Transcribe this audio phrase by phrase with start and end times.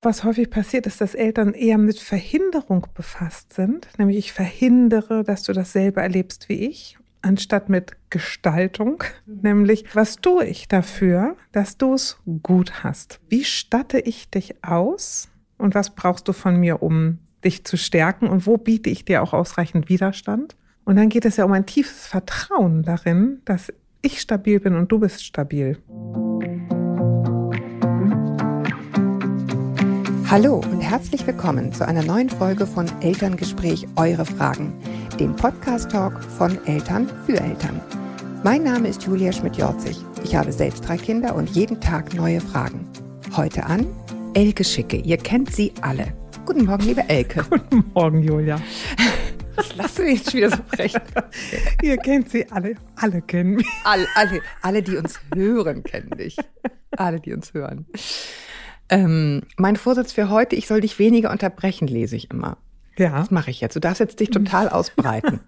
[0.00, 3.88] Was häufig passiert, ist, dass Eltern eher mit Verhinderung befasst sind.
[3.98, 9.02] Nämlich ich verhindere, dass du dasselbe erlebst wie ich, anstatt mit Gestaltung.
[9.26, 13.18] Nämlich, was tue ich dafür, dass du es gut hast?
[13.28, 15.30] Wie statte ich dich aus?
[15.56, 18.28] Und was brauchst du von mir, um dich zu stärken?
[18.28, 20.54] Und wo biete ich dir auch ausreichend Widerstand?
[20.84, 24.92] Und dann geht es ja um ein tiefes Vertrauen darin, dass ich stabil bin und
[24.92, 25.76] du bist stabil.
[30.30, 34.78] Hallo und herzlich willkommen zu einer neuen Folge von Elterngespräch Eure Fragen,
[35.18, 37.80] dem Podcast-Talk von Eltern für Eltern.
[38.44, 39.96] Mein Name ist Julia Schmidt-Jorzig.
[40.22, 42.86] Ich habe selbst drei Kinder und jeden Tag neue Fragen.
[43.34, 43.86] Heute an
[44.34, 44.98] Elke Schicke.
[44.98, 46.12] Ihr kennt sie alle.
[46.44, 47.42] Guten Morgen, liebe Elke.
[47.50, 48.60] Guten Morgen, Julia.
[49.56, 50.92] Was lass du jetzt wieder so frech?
[51.82, 52.74] Ihr kennt sie alle.
[52.96, 53.66] Alle kennen mich.
[53.82, 56.36] Alle, alle, alle, die uns hören, kennen dich.
[56.98, 57.86] Alle, die uns hören.
[58.90, 62.56] Ähm, mein Vorsatz für heute, ich soll dich weniger unterbrechen, lese ich immer.
[62.96, 63.18] Ja.
[63.18, 63.76] Das mache ich jetzt.
[63.76, 65.40] Du darfst jetzt dich total ausbreiten.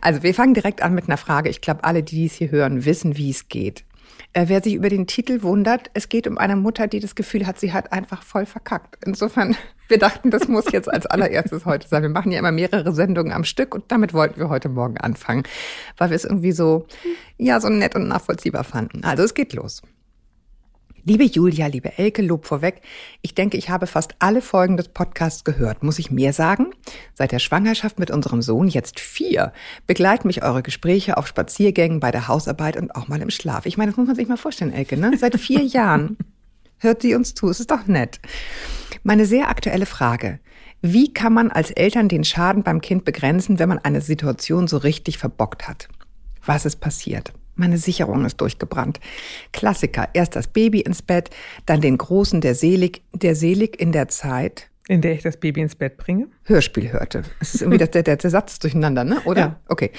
[0.00, 1.48] also wir fangen direkt an mit einer Frage.
[1.48, 3.84] Ich glaube, alle, die dies hier hören, wissen, wie es geht.
[4.32, 7.46] Äh, wer sich über den Titel wundert, es geht um eine Mutter, die das Gefühl
[7.46, 8.98] hat, sie hat einfach voll verkackt.
[9.06, 9.56] Insofern,
[9.88, 12.02] wir dachten, das muss jetzt als allererstes heute sein.
[12.02, 15.44] Wir machen ja immer mehrere Sendungen am Stück und damit wollten wir heute Morgen anfangen,
[15.96, 16.86] weil wir es irgendwie so,
[17.38, 19.04] ja, so nett und nachvollziehbar fanden.
[19.04, 19.82] Also es geht los.
[21.06, 22.80] Liebe Julia, liebe Elke, Lob vorweg.
[23.20, 25.82] Ich denke, ich habe fast alle Folgen des Podcasts gehört.
[25.82, 26.68] Muss ich mehr sagen?
[27.12, 29.52] Seit der Schwangerschaft mit unserem Sohn, jetzt vier,
[29.86, 33.66] begleiten mich eure Gespräche auf Spaziergängen, bei der Hausarbeit und auch mal im Schlaf.
[33.66, 35.14] Ich meine, das muss man sich mal vorstellen, Elke, ne?
[35.18, 36.16] Seit vier Jahren
[36.78, 37.50] hört sie uns zu.
[37.50, 38.18] Es ist doch nett.
[39.02, 40.40] Meine sehr aktuelle Frage.
[40.80, 44.78] Wie kann man als Eltern den Schaden beim Kind begrenzen, wenn man eine Situation so
[44.78, 45.88] richtig verbockt hat?
[46.46, 47.34] Was ist passiert?
[47.56, 49.00] Meine Sicherung ist durchgebrannt.
[49.52, 50.08] Klassiker.
[50.12, 51.30] Erst das Baby ins Bett,
[51.66, 54.70] dann den Großen, der selig, der selig in der Zeit.
[54.88, 56.28] In der ich das Baby ins Bett bringe?
[56.44, 57.22] Hörspiel hörte.
[57.40, 59.20] Es ist irgendwie der, der, der Satz durcheinander, ne?
[59.24, 59.40] Oder?
[59.40, 59.60] Ja.
[59.68, 59.90] Okay.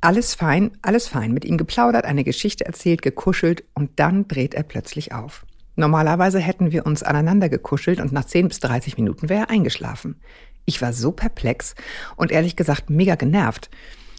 [0.00, 1.32] Alles fein, alles fein.
[1.32, 5.44] Mit ihm geplaudert, eine Geschichte erzählt, gekuschelt und dann dreht er plötzlich auf.
[5.74, 10.16] Normalerweise hätten wir uns aneinander gekuschelt und nach 10 bis 30 Minuten wäre er eingeschlafen.
[10.64, 11.74] Ich war so perplex
[12.16, 13.70] und ehrlich gesagt mega genervt.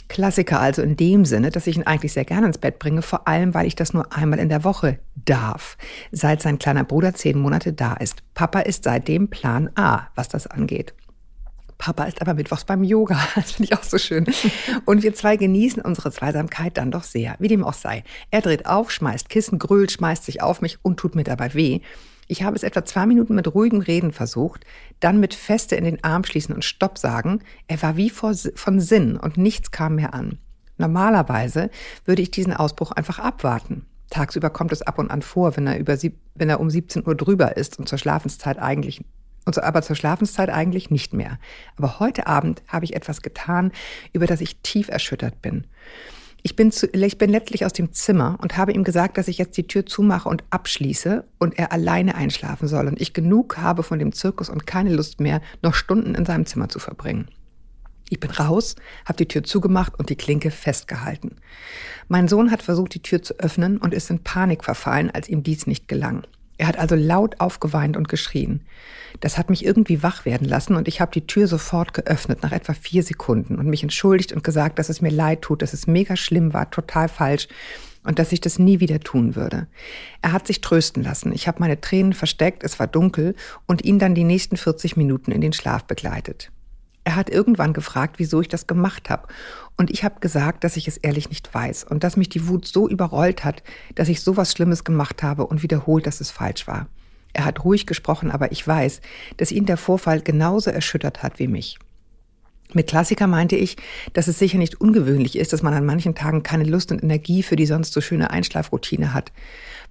[0.10, 3.28] Klassiker also in dem Sinne, dass ich ihn eigentlich sehr gerne ins Bett bringe, vor
[3.28, 5.78] allem weil ich das nur einmal in der Woche darf,
[6.12, 8.24] seit sein kleiner Bruder zehn Monate da ist.
[8.34, 10.94] Papa ist seitdem Plan A, was das angeht.
[11.78, 13.18] Papa ist aber mittwochs beim Yoga.
[13.36, 14.26] Das finde ich auch so schön.
[14.86, 18.04] Und wir zwei genießen unsere Zweisamkeit dann doch sehr, wie dem auch sei.
[18.32, 21.80] Er dreht auf, schmeißt Kissen, grölt, schmeißt sich auf mich und tut mir dabei weh.
[22.32, 24.64] Ich habe es etwa zwei Minuten mit ruhigem Reden versucht,
[25.00, 27.40] dann mit Feste in den Arm schließen und Stopp sagen.
[27.68, 30.38] Er war wie vor, von Sinn und nichts kam mehr an.
[30.78, 31.72] Normalerweise
[32.06, 33.88] würde ich diesen Ausbruch einfach abwarten.
[34.12, 35.98] Tagsüber kommt es ab und an vor, wenn er, über,
[36.36, 39.04] wenn er um 17 Uhr drüber ist und zur Schlafenszeit eigentlich
[39.46, 41.40] und so, aber zur Schlafenszeit eigentlich nicht mehr.
[41.78, 43.72] Aber heute Abend habe ich etwas getan,
[44.14, 45.66] über das ich tief erschüttert bin.
[46.42, 49.38] Ich bin, zu, ich bin letztlich aus dem Zimmer und habe ihm gesagt, dass ich
[49.38, 53.84] jetzt die Tür zumache und abschließe und er alleine einschlafen soll und ich genug habe
[53.84, 57.28] von dem Zirkus und keine Lust mehr, noch Stunden in seinem Zimmer zu verbringen.
[58.10, 61.36] Ich bin raus, habe die Tür zugemacht und die Klinke festgehalten.
[62.08, 65.44] Mein Sohn hat versucht, die Tür zu öffnen und ist in Panik verfallen, als ihm
[65.44, 66.26] dies nicht gelang.
[66.60, 68.62] Er hat also laut aufgeweint und geschrien.
[69.22, 72.52] Das hat mich irgendwie wach werden lassen und ich habe die Tür sofort geöffnet, nach
[72.52, 75.88] etwa vier Sekunden und mich entschuldigt und gesagt, dass es mir leid tut, dass es
[75.88, 77.48] mega schlimm war, total falsch
[78.04, 79.68] und dass ich das nie wieder tun würde.
[80.22, 81.32] Er hat sich trösten lassen.
[81.32, 85.32] Ich habe meine Tränen versteckt, es war dunkel und ihn dann die nächsten 40 Minuten
[85.32, 86.52] in den Schlaf begleitet.
[87.10, 89.28] Er hat irgendwann gefragt, wieso ich das gemacht habe.
[89.78, 92.68] Und ich habe gesagt, dass ich es ehrlich nicht weiß und dass mich die Wut
[92.68, 93.64] so überrollt hat,
[93.96, 96.86] dass ich so was Schlimmes gemacht habe und wiederholt, dass es falsch war.
[97.34, 99.02] Er hat ruhig gesprochen, aber ich weiß,
[99.38, 101.80] dass ihn der Vorfall genauso erschüttert hat wie mich.
[102.74, 103.78] Mit Klassiker meinte ich,
[104.14, 107.42] dass es sicher nicht ungewöhnlich ist, dass man an manchen Tagen keine Lust und Energie
[107.42, 109.32] für die sonst so schöne Einschlafroutine hat.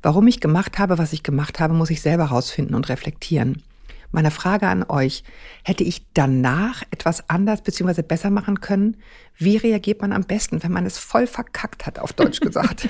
[0.03, 3.65] Warum ich gemacht habe, was ich gemacht habe, muss ich selber rausfinden und reflektieren.
[4.11, 5.23] Meine Frage an euch,
[5.65, 8.03] hätte ich danach etwas anders bzw.
[8.03, 8.97] besser machen können?
[9.37, 12.89] Wie reagiert man am besten, wenn man es voll verkackt hat, auf Deutsch gesagt?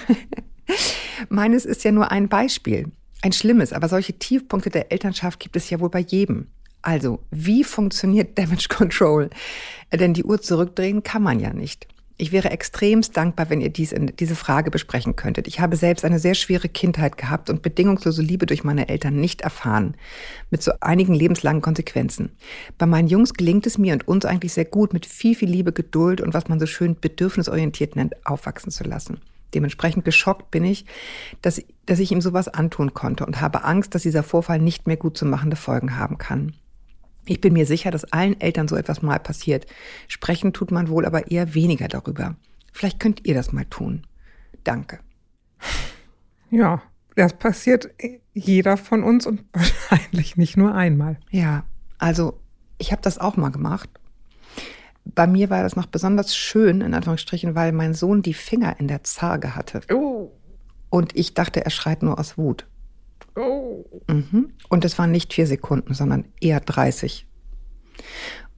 [1.29, 2.93] Meines ist ja nur ein Beispiel.
[3.20, 6.47] Ein schlimmes, aber solche Tiefpunkte der Elternschaft gibt es ja wohl bei jedem.
[6.82, 9.31] Also, wie funktioniert Damage Control?
[9.93, 11.88] Denn die Uhr zurückdrehen kann man ja nicht.
[12.20, 15.47] Ich wäre extremst dankbar, wenn ihr dies in, diese Frage besprechen könntet.
[15.47, 19.43] Ich habe selbst eine sehr schwere Kindheit gehabt und bedingungslose Liebe durch meine Eltern nicht
[19.43, 19.94] erfahren.
[20.50, 22.32] Mit so einigen lebenslangen Konsequenzen.
[22.76, 25.73] Bei meinen Jungs gelingt es mir und uns eigentlich sehr gut, mit viel, viel Liebe,
[25.73, 29.21] Geduld und was man so schön bedürfnisorientiert nennt, aufwachsen zu lassen.
[29.55, 30.87] Dementsprechend geschockt bin ich,
[31.41, 34.97] dass, dass ich ihm sowas antun konnte und habe Angst, dass dieser Vorfall nicht mehr
[34.97, 36.55] gut zu machende Folgen haben kann.
[37.29, 39.67] Ich bin mir sicher, dass allen Eltern so etwas mal passiert.
[40.09, 42.37] Sprechen tut man wohl aber eher weniger darüber.
[42.73, 44.07] Vielleicht könnt ihr das mal tun.
[44.65, 45.01] Danke.
[46.51, 46.83] Ja,
[47.17, 47.91] das passiert
[48.33, 51.19] jeder von uns und wahrscheinlich nicht nur einmal.
[51.31, 51.65] Ja,
[51.99, 52.41] also
[52.79, 53.91] ich habe das auch mal gemacht.
[55.05, 58.89] Bei mir war das noch besonders schön, in Anführungsstrichen, weil mein Sohn die Finger in
[58.89, 59.81] der Zarge hatte.
[59.93, 60.31] Oh.
[60.91, 62.67] Und ich dachte, er schreit nur aus Wut.
[63.38, 63.85] Oh.
[64.08, 64.50] Mhm.
[64.69, 67.26] Und es waren nicht vier Sekunden, sondern eher 30.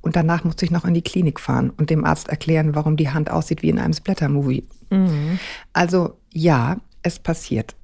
[0.01, 3.11] Und danach musste ich noch in die Klinik fahren und dem Arzt erklären, warum die
[3.11, 4.67] Hand aussieht wie in einem Splatter-Movie.
[4.91, 5.39] Mhm.
[5.73, 7.77] Also ja, es passiert.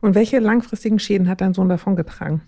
[0.00, 2.42] Und welche langfristigen Schäden hat dein Sohn davongetragen?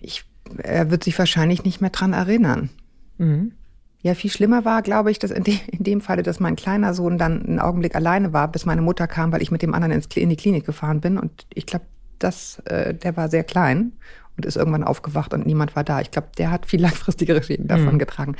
[0.00, 0.24] Ich,
[0.58, 2.70] er wird sich wahrscheinlich nicht mehr dran erinnern.
[3.18, 3.52] Mhm.
[4.00, 6.94] Ja, viel schlimmer war, glaube ich, dass in, de, in dem Falle, dass mein kleiner
[6.94, 10.02] Sohn dann einen Augenblick alleine war, bis meine Mutter kam, weil ich mit dem anderen
[10.14, 11.18] in die Klinik gefahren bin.
[11.18, 11.84] Und ich glaube,
[12.18, 13.92] das, äh, der war sehr klein
[14.36, 16.00] und ist irgendwann aufgewacht und niemand war da.
[16.00, 17.98] Ich glaube, der hat viel langfristigere Schäden davon Mhm.
[17.98, 18.36] getragen.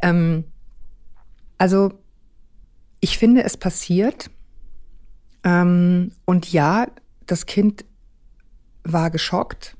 [0.00, 0.44] Ähm,
[1.58, 1.92] also,
[3.00, 4.30] ich finde, es passiert.
[5.44, 6.86] Ähm, und ja,
[7.26, 7.84] das Kind
[8.84, 9.76] war geschockt.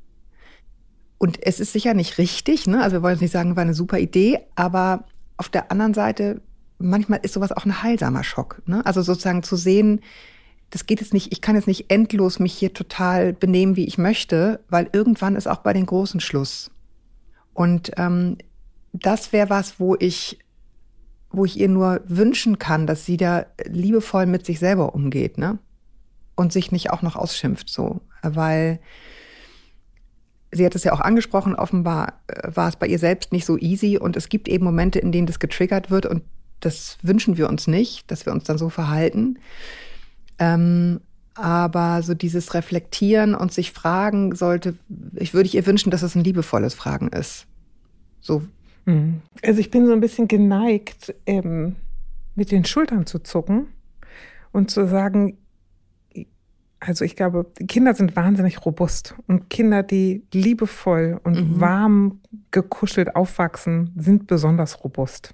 [1.19, 2.83] Und es ist sicher nicht richtig, ne?
[2.83, 5.05] Also wir wollen jetzt nicht sagen, war eine super Idee, aber
[5.37, 6.41] auf der anderen Seite,
[6.79, 8.61] manchmal ist sowas auch ein heilsamer Schock.
[8.67, 8.85] Ne?
[8.85, 10.01] Also sozusagen zu sehen,
[10.73, 13.99] das geht jetzt nicht, ich kann jetzt nicht endlos mich hier total benehmen, wie ich
[13.99, 16.71] möchte, weil irgendwann ist auch bei den Großen Schluss.
[17.53, 18.39] Und ähm,
[18.95, 20.39] das wäre was, wo ich,
[21.31, 25.59] wo ich ihr nur wünschen kann, dass sie da liebevoll mit sich selber umgeht, ne?
[26.37, 28.01] Und sich nicht auch noch ausschimpft, so.
[28.23, 28.81] Weil
[30.53, 33.59] sie hat es ja auch angesprochen, offenbar äh, war es bei ihr selbst nicht so
[33.59, 36.23] easy und es gibt eben Momente, in denen das getriggert wird und
[36.61, 39.39] das wünschen wir uns nicht, dass wir uns dann so verhalten.
[40.43, 41.01] Ähm,
[41.35, 44.75] aber so dieses Reflektieren und sich fragen sollte,
[45.15, 47.47] ich würde ihr wünschen, dass es ein liebevolles Fragen ist.
[48.21, 48.43] So,
[48.85, 49.23] Mhm.
[49.45, 51.77] Also ich bin so ein bisschen geneigt, ähm,
[52.35, 53.69] mit den Schultern zu zucken
[54.51, 55.39] und zu sagen,
[56.81, 61.61] also ich glaube, Kinder sind wahnsinnig robust und Kinder, die liebevoll und Mhm.
[61.61, 65.33] warm gekuschelt aufwachsen, sind besonders robust.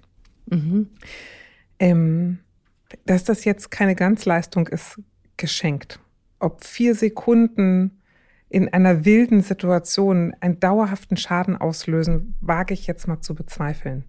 [0.51, 0.89] mhm.
[1.79, 2.39] Ähm,
[3.07, 5.01] dass das jetzt keine Ganzleistung ist,
[5.37, 6.01] geschenkt.
[6.39, 8.03] Ob vier Sekunden
[8.49, 14.05] in einer wilden Situation einen dauerhaften Schaden auslösen, wage ich jetzt mal zu bezweifeln.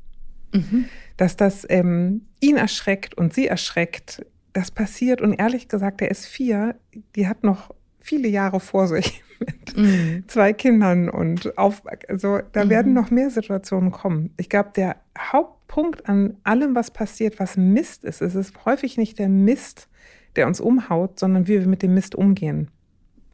[0.54, 0.86] Mhm.
[1.18, 5.22] Dass das ähm, ihn erschreckt und sie erschreckt, das passiert.
[5.22, 6.76] Und ehrlich gesagt, der ist vier,
[7.16, 7.74] die hat noch
[8.09, 10.23] viele Jahre vor sich mit Mhm.
[10.27, 12.69] zwei Kindern und auf, also da Mhm.
[12.69, 14.33] werden noch mehr Situationen kommen.
[14.38, 18.97] Ich glaube, der Hauptpunkt an allem, was passiert, was Mist ist, ist es ist häufig
[18.97, 19.88] nicht der Mist,
[20.35, 22.69] der uns umhaut, sondern wie wir mit dem Mist umgehen.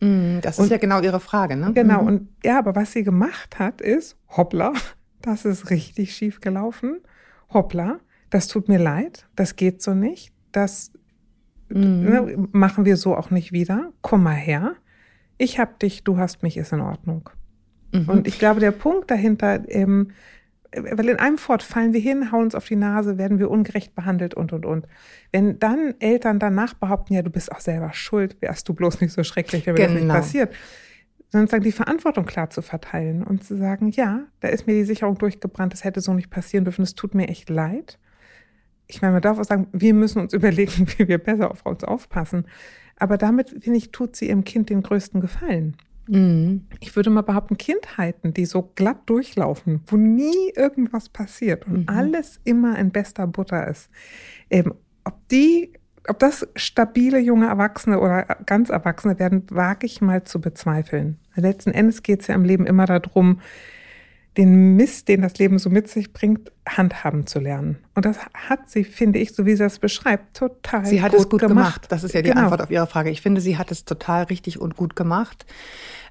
[0.02, 0.40] Mhm.
[0.42, 1.72] Das ist Und- ja genau ihre Frage, ne?
[1.74, 2.08] Genau, Mhm.
[2.08, 4.74] und ja, aber was sie gemacht hat, ist, hoppla,
[5.22, 7.00] das ist richtig schief gelaufen.
[7.54, 8.00] Hoppla,
[8.30, 10.92] das tut mir leid, das geht so nicht, das
[11.70, 12.04] Mhm.
[12.04, 13.92] ne, machen wir so auch nicht wieder.
[14.02, 14.74] Komm mal her.
[15.38, 17.30] Ich hab dich, du hast mich, ist in Ordnung.
[17.92, 18.10] Mhm.
[18.10, 20.12] Und ich glaube, der Punkt dahinter, ähm,
[20.76, 23.96] weil in einem Fort fallen wir hin, hauen uns auf die Nase, werden wir ungerecht
[23.96, 24.88] behandelt und, und, und.
[25.32, 29.14] Wenn dann Eltern danach behaupten, ja, du bist auch selber schuld, wärst du bloß nicht
[29.14, 30.14] so schrecklich, wenn mir das nicht Genau.
[30.14, 30.54] passiert.
[31.30, 34.84] Sondern sagen, die Verantwortung klar zu verteilen und zu sagen, ja, da ist mir die
[34.84, 37.98] Sicherung durchgebrannt, das hätte so nicht passieren dürfen, es tut mir echt leid.
[38.88, 41.84] Ich meine, man darf auch sagen, wir müssen uns überlegen, wie wir besser auf uns
[41.84, 42.46] aufpassen.
[42.98, 45.76] Aber damit, finde ich, tut sie ihrem Kind den größten Gefallen
[46.08, 46.68] Mhm.
[46.82, 51.86] ich würde mal behaupten, Kindheiten, die so glatt durchlaufen, wo nie irgendwas passiert und Mhm.
[51.88, 53.90] alles immer in bester Butter ist,
[54.52, 55.74] ähm, ob die,
[56.08, 61.18] ob das stabile junge Erwachsene oder ganz Erwachsene werden, wage ich mal zu bezweifeln.
[61.34, 63.40] Letzten Endes geht es ja im Leben immer darum,
[64.38, 67.78] den Mist, den das Leben so mit sich bringt, handhaben zu lernen.
[67.94, 71.22] Und das hat sie, finde ich, so wie sie das beschreibt, total Sie hat gut
[71.22, 71.86] es gut gemacht.
[71.90, 72.42] Das ist ja die Genau.
[72.44, 73.10] Antwort auf Ihre Frage.
[73.10, 75.46] Ich finde, sie hat es total richtig und gut gemacht.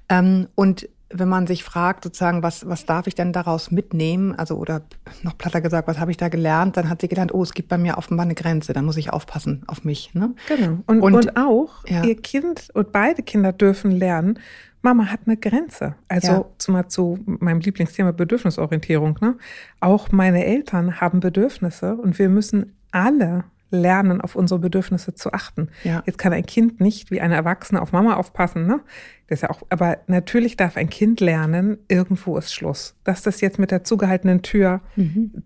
[0.09, 4.33] Ähm, und wenn man sich fragt, sozusagen, was, was darf ich denn daraus mitnehmen?
[4.35, 4.81] Also, oder
[5.21, 6.77] noch platter gesagt, was habe ich da gelernt?
[6.77, 9.13] Dann hat sie gelernt, oh, es gibt bei mir offenbar eine Grenze, dann muss ich
[9.13, 10.13] aufpassen auf mich.
[10.15, 10.33] Ne?
[10.47, 10.79] Genau.
[10.87, 12.03] Und, Und- und, auch, ja.
[12.03, 14.39] ihr Kind und beide Kinder dürfen lernen,
[14.85, 15.95] Mama hat eine Grenze.
[16.07, 16.45] Also Ja.
[16.59, 19.17] zumal zu meinem Lieblingsthema Bedürfnisorientierung.
[19.19, 19.35] Ne?
[19.79, 25.69] Auch meine Eltern haben Bedürfnisse und wir müssen alle lernen, auf unsere Bedürfnisse zu achten.
[25.83, 26.03] Ja.
[26.05, 28.79] Jetzt kann ein Kind nicht wie eine Erwachsene auf Mama aufpassen, ne?
[29.27, 32.95] Das ist ja auch, aber natürlich darf ein Kind lernen, irgendwo ist Schluss.
[33.03, 34.81] Dass das jetzt mit der zugehaltenen Tür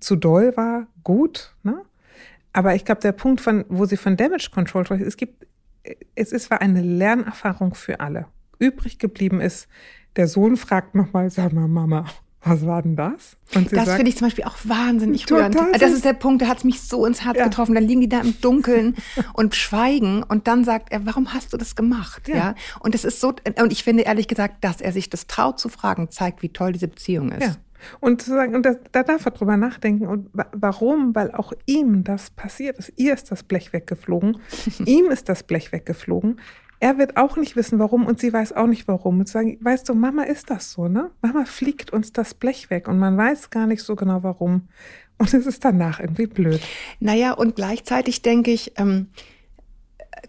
[0.02, 1.82] zu doll war, gut, ne?
[2.52, 5.48] Aber ich glaube, der Punkt, von, wo sie von Damage Control spricht, es gibt,
[6.14, 8.26] es ist war eine Lernerfahrung für alle.
[8.60, 9.68] Übrig geblieben ist,
[10.16, 12.06] der Sohn fragt nochmal, sag mal, Mama,
[12.42, 13.36] was war denn das?
[13.52, 15.56] das finde ich zum Beispiel auch wahnsinnig rührend.
[15.78, 17.44] Das ist der Punkt, der hat es mich so ins Herz ja.
[17.46, 17.76] getroffen.
[17.76, 18.96] Dann liegen die da im Dunkeln
[19.34, 22.28] und schweigen und dann sagt er, warum hast du das gemacht?
[22.30, 22.36] Ja.
[22.36, 22.56] ja.
[22.80, 25.68] Und es ist so, und ich finde ehrlich gesagt, dass er sich das traut zu
[25.68, 27.44] fragen, zeigt, wie toll diese Beziehung ist.
[27.44, 27.56] Ja.
[28.00, 30.08] Und zu sagen, und da, da darf er drüber nachdenken.
[30.08, 31.16] Und warum?
[31.16, 32.94] Weil auch ihm das passiert ist.
[32.96, 34.38] Ihr ist das Blech weggeflogen.
[34.86, 36.40] ihm ist das Blech weggeflogen.
[36.82, 39.20] Er wird auch nicht wissen, warum und sie weiß auch nicht warum.
[39.20, 41.12] Und sagen, weißt du, Mama ist das so, ne?
[41.22, 44.70] Mama fliegt uns das Blech weg und man weiß gar nicht so genau warum.
[45.18, 46.62] Und es ist danach irgendwie blöd.
[47.02, 49.08] Naja, und gleichzeitig denke ich, ähm,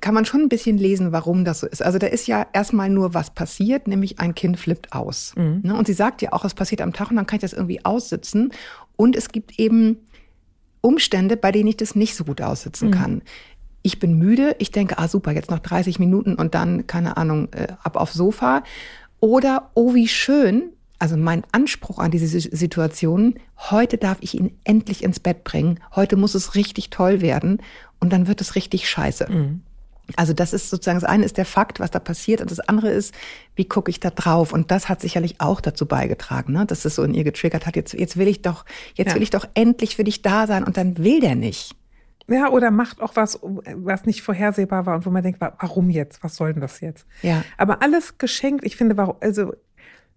[0.01, 1.83] kann man schon ein bisschen lesen, warum das so ist.
[1.83, 5.35] Also da ist ja erstmal nur was passiert, nämlich ein Kind flippt aus.
[5.37, 5.61] Mhm.
[5.63, 5.77] Ne?
[5.77, 7.85] Und sie sagt ja auch, es passiert am Tag und dann kann ich das irgendwie
[7.85, 8.53] aussitzen.
[8.97, 9.99] Und es gibt eben
[10.81, 12.93] Umstände, bei denen ich das nicht so gut aussitzen mhm.
[12.93, 13.23] kann
[13.83, 17.49] ich bin müde, ich denke, ah super, jetzt noch 30 Minuten und dann, keine Ahnung,
[17.53, 18.63] äh, ab aufs Sofa.
[19.21, 25.03] Oder, oh wie schön, also mein Anspruch an diese Situation, heute darf ich ihn endlich
[25.03, 27.63] ins Bett bringen, heute muss es richtig toll werden
[28.01, 29.27] und dann wird es richtig scheiße.
[29.31, 29.63] Mhm.
[30.17, 32.91] Also das ist sozusagen, das eine ist der Fakt, was da passiert, und das andere
[32.91, 33.15] ist,
[33.55, 34.53] wie gucke ich da drauf?
[34.53, 36.67] Und das hat sicherlich auch dazu beigetragen, ne?
[36.67, 37.77] dass es so in ihr getriggert hat.
[37.77, 39.15] Jetzt, jetzt will ich doch, jetzt ja.
[39.15, 41.77] will ich doch endlich für dich da sein und dann will der nicht.
[42.31, 46.23] Ja, oder macht auch was, was nicht vorhersehbar war und wo man denkt, warum jetzt?
[46.23, 47.05] Was soll denn das jetzt?
[47.23, 47.43] Ja.
[47.57, 48.65] Aber alles geschenkt.
[48.65, 49.53] Ich finde, warum, also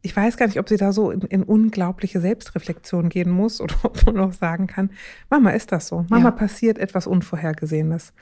[0.03, 3.73] ich weiß gar nicht, ob sie da so in, in, unglaubliche Selbstreflexion gehen muss oder
[3.81, 4.91] ob man auch sagen kann,
[5.29, 6.05] Mama ist das so.
[6.09, 6.31] Mama ja.
[6.31, 8.13] passiert etwas Unvorhergesehenes.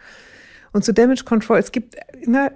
[0.72, 2.54] Und zu Damage Control, es gibt ne,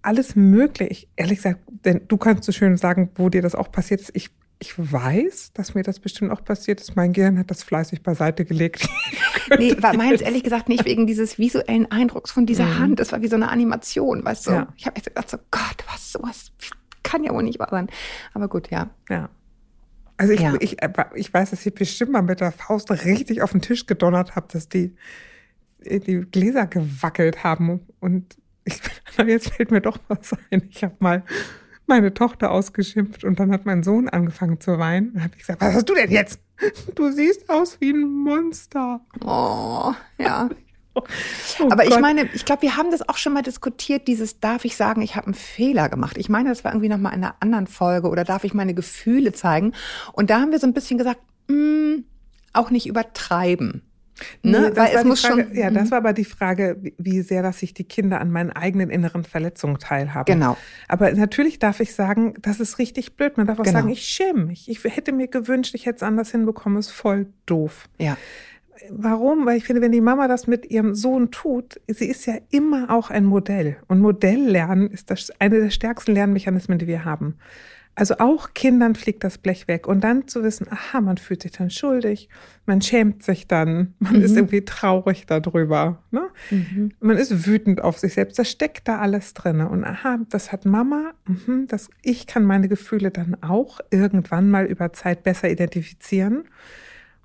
[0.00, 1.08] alles möglich.
[1.16, 4.10] Ehrlich gesagt, denn du kannst so schön sagen, wo dir das auch passiert ist.
[4.14, 4.30] Ich
[4.62, 6.94] ich weiß, dass mir das bestimmt auch passiert ist.
[6.94, 8.88] Mein Gehirn hat das fleißig beiseite gelegt.
[9.58, 12.78] nee, war meins ehrlich gesagt nicht wegen dieses visuellen Eindrucks von dieser mhm.
[12.78, 13.00] Hand.
[13.00, 14.50] Das war wie so eine Animation, weißt du?
[14.52, 14.68] Ja.
[14.76, 16.52] Ich habe echt gedacht, so Gott, was sowas
[17.02, 17.88] kann ja wohl nicht wahr sein.
[18.34, 18.90] Aber gut, ja.
[19.10, 19.30] Ja.
[20.16, 20.54] Also ich, ja.
[20.60, 20.76] ich,
[21.16, 24.46] ich weiß, dass ich bestimmt mal mit der Faust richtig auf den Tisch gedonnert habe,
[24.52, 24.94] dass die,
[25.80, 27.80] die Gläser gewackelt haben.
[27.98, 28.80] Und ich,
[29.26, 30.68] jetzt fällt mir doch was ein.
[30.70, 31.24] Ich habe mal
[31.92, 35.12] meine Tochter ausgeschimpft und dann hat mein Sohn angefangen zu weinen.
[35.12, 36.40] Dann habe ich gesagt, was hast du denn jetzt?
[36.94, 39.00] Du siehst aus wie ein Monster.
[39.24, 40.48] Oh, ja.
[40.94, 41.94] Oh Aber Gott.
[41.94, 45.00] ich meine, ich glaube, wir haben das auch schon mal diskutiert, dieses darf ich sagen,
[45.00, 46.18] ich habe einen Fehler gemacht.
[46.18, 48.74] Ich meine, das war irgendwie noch mal in einer anderen Folge oder darf ich meine
[48.74, 49.72] Gefühle zeigen?
[50.12, 52.04] Und da haben wir so ein bisschen gesagt, mh, mm,
[52.52, 53.90] auch nicht übertreiben.
[54.42, 54.70] Ne?
[54.70, 55.56] Nee, Weil es muss Frage, schon.
[55.56, 55.90] Ja, das mhm.
[55.90, 59.78] war aber die Frage, wie sehr, dass sich die Kinder an meinen eigenen inneren Verletzungen
[59.78, 60.32] teilhaben.
[60.32, 60.56] Genau.
[60.88, 63.36] Aber natürlich darf ich sagen, das ist richtig blöd.
[63.36, 63.80] Man darf auch genau.
[63.80, 64.68] sagen, ich schäme mich.
[64.68, 66.78] Ich hätte mir gewünscht, ich hätte es anders hinbekommen.
[66.78, 67.88] Ist voll doof.
[67.98, 68.16] Ja.
[68.90, 69.46] Warum?
[69.46, 72.90] Weil ich finde, wenn die Mama das mit ihrem Sohn tut, sie ist ja immer
[72.90, 73.76] auch ein Modell.
[73.88, 77.36] Und Modelllernen ist das eine der stärksten Lernmechanismen, die wir haben.
[77.94, 79.86] Also auch Kindern fliegt das Blech weg.
[79.86, 82.30] Und dann zu wissen, aha, man fühlt sich dann schuldig,
[82.64, 84.22] man schämt sich dann, man mhm.
[84.22, 86.02] ist irgendwie traurig darüber.
[86.10, 86.28] Ne?
[86.50, 86.92] Mhm.
[87.00, 88.38] Man ist wütend auf sich selbst.
[88.38, 89.60] Das steckt da alles drin.
[89.60, 94.64] Und aha, das hat Mama, mhm, das, ich kann meine Gefühle dann auch irgendwann mal
[94.64, 96.44] über Zeit besser identifizieren.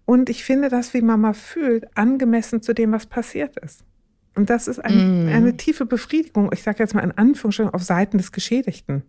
[0.04, 3.84] Und ich finde das, wie Mama fühlt, angemessen zu dem, was passiert ist.
[4.36, 5.30] Und das ist ein, mhm.
[5.30, 9.04] eine tiefe Befriedigung, ich sage jetzt mal in Anführungsstrichen, auf Seiten des Geschädigten.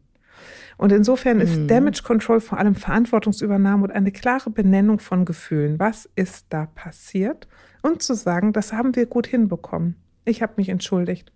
[0.79, 1.69] Und insofern ist mhm.
[1.69, 5.79] Damage Control vor allem Verantwortungsübernahme und eine klare Benennung von Gefühlen.
[5.79, 7.49] Was ist da passiert?
[7.83, 9.97] Und zu sagen, das haben wir gut hinbekommen.
[10.25, 11.33] Ich habe mich entschuldigt.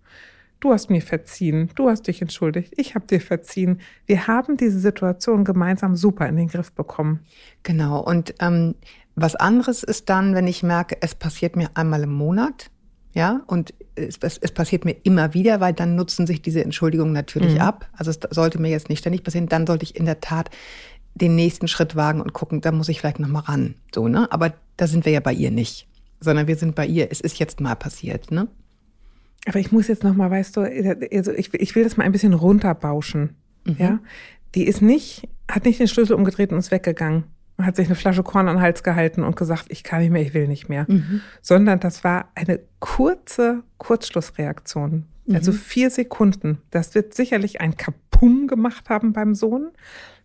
[0.61, 1.69] Du hast mir verziehen.
[1.75, 2.73] Du hast dich entschuldigt.
[2.77, 3.81] Ich habe dir verziehen.
[4.05, 7.19] Wir haben diese Situation gemeinsam super in den Griff bekommen.
[7.63, 7.99] Genau.
[7.99, 8.75] Und ähm,
[9.15, 12.71] was anderes ist dann, wenn ich merke, es passiert mir einmal im Monat
[13.13, 17.13] ja, und es, es, es, passiert mir immer wieder, weil dann nutzen sich diese Entschuldigungen
[17.13, 17.61] natürlich mhm.
[17.61, 17.89] ab.
[17.93, 19.47] Also es sollte mir jetzt nicht ständig passieren.
[19.47, 20.49] Dann sollte ich in der Tat
[21.13, 23.75] den nächsten Schritt wagen und gucken, da muss ich vielleicht noch mal ran.
[23.93, 24.31] So, ne?
[24.31, 25.87] Aber da sind wir ja bei ihr nicht,
[26.19, 27.11] sondern wir sind bei ihr.
[27.11, 28.47] Es ist jetzt mal passiert, ne?
[29.45, 32.13] Aber ich muss jetzt noch mal, weißt du, also ich, ich will das mal ein
[32.13, 33.35] bisschen runterbauschen.
[33.65, 33.75] Mhm.
[33.77, 33.99] Ja,
[34.55, 37.25] die ist nicht, hat nicht den Schlüssel umgedreht und ist weggegangen
[37.65, 40.21] hat sich eine Flasche Korn an den Hals gehalten und gesagt, ich kann nicht mehr,
[40.21, 40.85] ich will nicht mehr.
[40.87, 41.21] Mhm.
[41.41, 45.05] Sondern das war eine kurze Kurzschlussreaktion.
[45.25, 45.35] Mhm.
[45.35, 46.61] Also vier Sekunden.
[46.71, 49.71] Das wird sicherlich ein Kapum gemacht haben beim Sohn.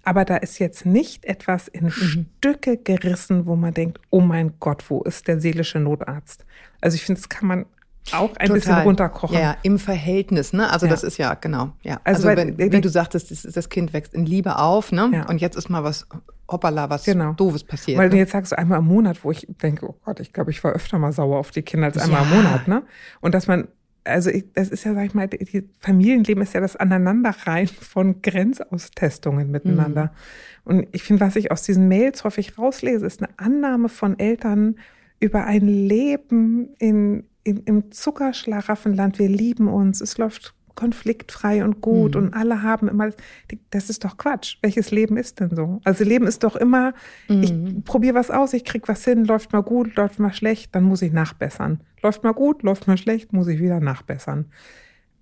[0.04, 2.26] Aber da ist jetzt nicht etwas in mhm.
[2.38, 6.47] Stücke gerissen, wo man denkt, oh mein Gott, wo ist der seelische Notarzt?
[6.80, 7.66] Also ich finde, das kann man
[8.15, 8.55] auch ein Total.
[8.55, 9.35] bisschen runterkochen.
[9.35, 10.71] Ja, ja, im Verhältnis, ne?
[10.71, 10.93] Also ja.
[10.93, 12.00] das ist ja, genau, ja.
[12.05, 15.11] Also, also wenn, wie du sagtest, das, das, Kind wächst in Liebe auf, ne?
[15.12, 15.29] Ja.
[15.29, 16.07] Und jetzt ist mal was,
[16.50, 17.33] hoppala, was genau.
[17.33, 17.99] Doofes passiert.
[17.99, 18.11] Weil ne?
[18.12, 20.73] du jetzt sagst, einmal im Monat, wo ich denke, oh Gott, ich glaube, ich war
[20.73, 22.83] öfter mal sauer auf die Kinder als einmal im Monat, ne?
[23.21, 23.69] Und dass man
[24.05, 28.23] also ich, das ist ja, sag ich mal, die Familienleben ist ja das Aneinanderreihen von
[28.23, 30.05] Grenzaustestungen miteinander.
[30.05, 30.11] Mhm.
[30.69, 34.77] Und ich finde, was ich aus diesen Mails häufig rauslese, ist eine Annahme von Eltern
[35.21, 39.19] über ein Leben in, in, im Zuckerschlaraffenland.
[39.19, 42.23] Wir lieben uns, es läuft konfliktfrei und gut mhm.
[42.23, 43.11] und alle haben immer,
[43.71, 44.59] das ist doch Quatsch.
[44.62, 45.81] Welches Leben ist denn so?
[45.83, 46.95] Also Leben ist doch immer,
[47.28, 47.43] mhm.
[47.43, 50.85] ich probiere was aus, ich krieg was hin, läuft mal gut, läuft mal schlecht, dann
[50.85, 51.81] muss ich nachbessern.
[52.00, 54.47] Läuft mal gut, läuft mal schlecht, muss ich wieder nachbessern.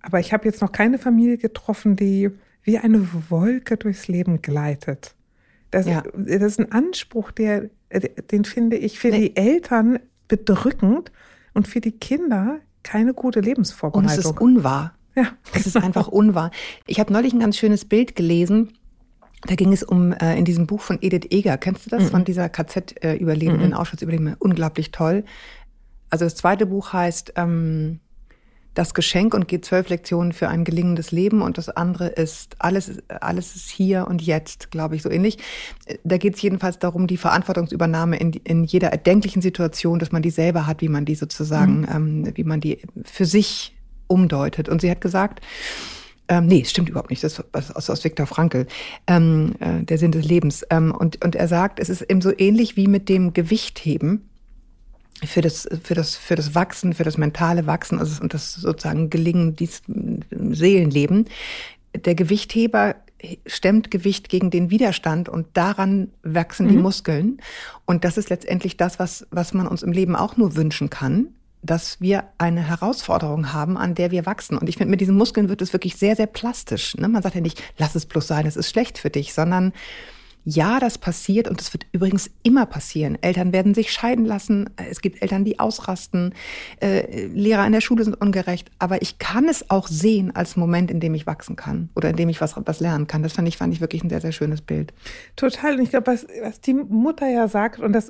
[0.03, 2.29] Aber ich habe jetzt noch keine Familie getroffen, die
[2.61, 5.15] wie eine Wolke durchs Leben gleitet.
[5.71, 6.03] Das, ja.
[6.13, 7.69] das ist ein Anspruch, der,
[8.31, 9.29] den finde ich für nee.
[9.29, 11.11] die Eltern bedrückend
[11.57, 14.11] und für die Kinder keine gute Lebensvorbereitung.
[14.11, 14.93] Und es ist unwahr.
[15.15, 15.25] Ja.
[15.51, 16.51] Es ist einfach unwahr.
[16.85, 18.73] Ich habe neulich ein ganz schönes Bild gelesen.
[19.41, 21.57] Da ging es um äh, in diesem Buch von Edith Eger.
[21.57, 22.07] Kennst du das mhm.
[22.09, 23.73] von dieser KZ-Überlebenden, äh, mhm.
[23.73, 24.35] Auschwitz-Überlebenden?
[24.37, 25.25] Unglaublich toll.
[26.11, 27.99] Also das zweite Buch heißt ähm,
[28.77, 31.41] Das Geschenk und geht zwölf Lektionen für ein gelingendes Leben.
[31.41, 35.39] Und das andere ist Alles, alles ist hier und jetzt, glaube ich, so ähnlich.
[36.03, 40.29] Da geht es jedenfalls darum, die Verantwortungsübernahme in, in jeder erdenklichen Situation, dass man die
[40.29, 41.87] selber hat, wie man die sozusagen, mhm.
[42.25, 44.69] ähm, wie man die für sich umdeutet.
[44.69, 45.41] Und sie hat gesagt,
[46.27, 47.23] ähm, nee, stimmt überhaupt nicht.
[47.23, 48.67] Das ist aus, aus Viktor Frankl,
[49.07, 50.63] ähm, äh, der Sinn des Lebens.
[50.69, 54.29] Ähm, und, und er sagt, es ist eben so ähnlich wie mit dem Gewichtheben
[55.25, 59.09] für das, für das, für das Wachsen, für das mentale Wachsen also, und das sozusagen
[59.09, 61.25] Gelingen, dieses Seelenleben.
[61.95, 62.95] Der Gewichtheber
[63.45, 66.71] stemmt Gewicht gegen den Widerstand und daran wachsen mhm.
[66.71, 67.41] die Muskeln.
[67.85, 71.29] Und das ist letztendlich das, was, was man uns im Leben auch nur wünschen kann
[71.63, 74.57] dass wir eine Herausforderung haben, an der wir wachsen.
[74.57, 76.95] Und ich finde, mit diesen Muskeln wird es wirklich sehr, sehr plastisch.
[76.95, 77.07] Ne?
[77.07, 79.73] Man sagt ja nicht, lass es bloß sein, es ist schlecht für dich, sondern
[80.49, 83.21] ja, das passiert und das wird übrigens immer passieren.
[83.21, 84.69] Eltern werden sich scheiden lassen.
[84.77, 86.33] Es gibt Eltern, die ausrasten.
[86.79, 88.71] Äh, Lehrer in der Schule sind ungerecht.
[88.79, 92.15] Aber ich kann es auch sehen als Moment, in dem ich wachsen kann oder in
[92.15, 93.23] dem ich was, was lernen kann.
[93.23, 94.93] Das fand ich, fand ich wirklich ein sehr, sehr schönes Bild.
[95.35, 95.75] Total.
[95.75, 98.09] Und ich glaube, was, was die Mutter ja sagt, und das,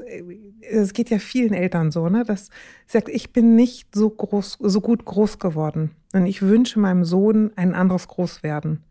[0.72, 2.51] das geht ja vielen Eltern so, ne, dass
[2.86, 5.89] sie sagt, ich bin nicht so groß, so gut groß geworden.
[6.13, 8.84] Und ich wünsche meinem Sohn ein anderes Großwerden.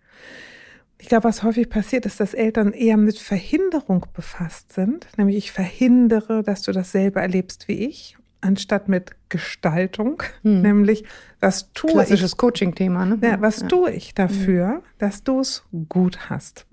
[0.99, 5.07] Ich glaube, was häufig passiert, ist, dass Eltern eher mit Verhinderung befasst sind.
[5.17, 10.23] Nämlich ich verhindere, dass du dasselbe erlebst wie ich, anstatt mit Gestaltung.
[10.43, 10.63] Hm.
[10.63, 11.05] Nämlich,
[11.41, 12.37] was tue Klassisches ich?
[12.39, 13.19] Coaching-Thema, ne?
[13.21, 13.69] Ja, was ja.
[13.69, 14.83] tue ich dafür, hm.
[14.99, 16.67] dass du es gut hast?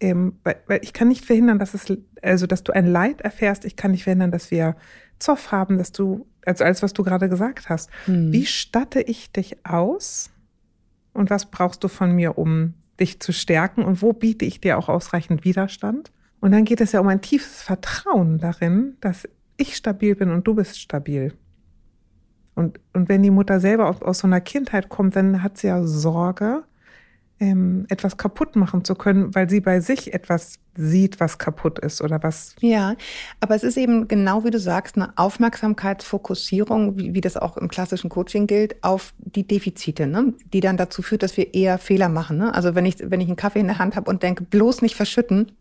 [0.00, 1.86] Ähm, weil, weil ich kann nicht verhindern, dass es,
[2.22, 3.64] also dass du ein Leid erfährst.
[3.64, 4.76] Ich kann nicht verhindern, dass wir
[5.18, 7.90] Zoff haben, dass du, also alles, was du gerade gesagt hast.
[8.06, 8.32] Hm.
[8.32, 10.30] Wie statte ich dich aus?
[11.12, 14.78] Und was brauchst du von mir, um dich zu stärken und wo biete ich dir
[14.78, 16.10] auch ausreichend Widerstand.
[16.40, 20.46] Und dann geht es ja um ein tiefes Vertrauen darin, dass ich stabil bin und
[20.46, 21.32] du bist stabil.
[22.54, 25.68] Und, und wenn die Mutter selber aus, aus so einer Kindheit kommt, dann hat sie
[25.68, 26.64] ja Sorge,
[27.40, 32.02] ähm, etwas kaputt machen zu können, weil sie bei sich etwas sieht, was kaputt ist
[32.02, 32.54] oder was.
[32.60, 32.94] Ja,
[33.40, 37.68] aber es ist eben genau wie du sagst, eine Aufmerksamkeitsfokussierung, wie, wie das auch im
[37.68, 40.34] klassischen Coaching gilt, auf die Defizite, ne?
[40.52, 42.38] die dann dazu führt, dass wir eher Fehler machen.
[42.38, 42.54] Ne?
[42.54, 44.96] Also wenn ich, wenn ich einen Kaffee in der Hand habe und denke, bloß nicht
[44.96, 45.52] verschütten,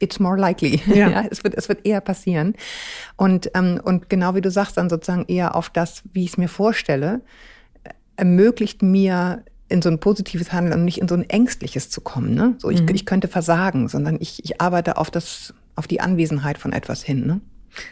[0.00, 0.80] it's more likely.
[0.86, 0.94] Ja.
[1.10, 1.24] ja.
[1.30, 2.54] es, wird, es wird eher passieren.
[3.16, 6.38] Und, ähm, und genau wie du sagst, dann sozusagen eher auf das, wie ich es
[6.38, 7.20] mir vorstelle,
[8.16, 12.34] ermöglicht mir in so ein positives Handeln und nicht in so ein ängstliches zu kommen.
[12.34, 12.54] Ne?
[12.58, 12.88] So, ich, mhm.
[12.94, 17.26] ich könnte versagen, sondern ich, ich arbeite auf das, auf die Anwesenheit von etwas hin.
[17.26, 17.40] Ne?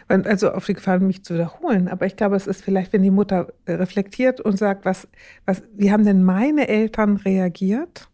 [0.08, 1.88] Also auf die Gefahr, mich zu wiederholen.
[1.88, 5.06] Aber ich glaube, es ist vielleicht, wenn die Mutter reflektiert und sagt, was,
[5.46, 8.08] was, wie haben denn meine Eltern reagiert?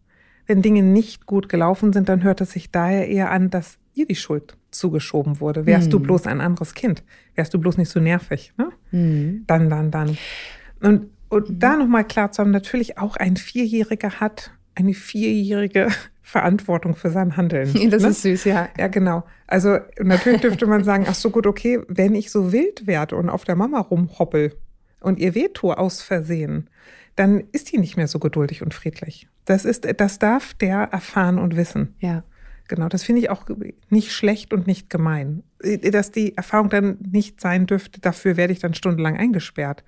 [0.46, 4.07] Wenn Dinge nicht gut gelaufen sind, dann hört es sich daher eher an, dass ihr
[4.07, 5.64] die Schuld zugeschoben wurde.
[5.64, 5.92] Wärst mhm.
[5.92, 7.03] du bloß ein anderes Kind?
[7.35, 8.53] Wärst du bloß nicht so nervig?
[8.59, 8.68] Ne?
[8.90, 9.44] Mhm.
[9.46, 10.18] Dann, dann, dann.
[10.83, 11.59] Und und mhm.
[11.59, 15.88] da nochmal klar zu haben, natürlich auch ein Vierjähriger hat eine vierjährige
[16.23, 17.73] Verantwortung für sein Handeln.
[17.90, 18.09] Das ne?
[18.09, 18.68] ist süß, ja.
[18.79, 19.25] Ja, genau.
[19.47, 23.29] Also natürlich dürfte man sagen, ach so gut, okay, wenn ich so wild werde und
[23.29, 24.55] auf der Mama rumhoppel
[25.01, 26.70] und ihr wehtue aus Versehen,
[27.16, 29.29] dann ist die nicht mehr so geduldig und friedlich.
[29.44, 31.94] Das ist, das darf der erfahren und wissen.
[32.01, 32.25] Ja.
[32.66, 33.44] Genau, das finde ich auch
[33.90, 35.42] nicht schlecht und nicht gemein.
[35.61, 39.85] Dass die Erfahrung dann nicht sein dürfte, dafür werde ich dann stundenlang eingesperrt.